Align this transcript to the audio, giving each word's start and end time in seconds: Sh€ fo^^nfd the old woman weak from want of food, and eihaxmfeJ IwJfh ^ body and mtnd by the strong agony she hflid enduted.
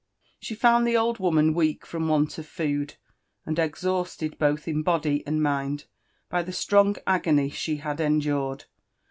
Sh€ 0.41 0.57
fo^^nfd 0.57 0.83
the 0.85 0.97
old 0.97 1.19
woman 1.19 1.53
weak 1.53 1.85
from 1.85 2.07
want 2.07 2.39
of 2.39 2.47
food, 2.47 2.95
and 3.45 3.55
eihaxmfeJ 3.57 4.35
IwJfh 4.35 4.65
^ 4.77 4.83
body 4.83 5.21
and 5.27 5.41
mtnd 5.41 5.85
by 6.27 6.41
the 6.41 6.51
strong 6.51 6.95
agony 7.05 7.51
she 7.51 7.77
hflid 7.81 7.99
enduted. 7.99 8.65